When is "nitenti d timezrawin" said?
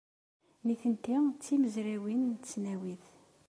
0.65-2.21